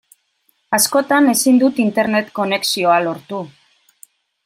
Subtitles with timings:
[0.77, 3.47] Askotan ezin dut Internet konexioa lortu.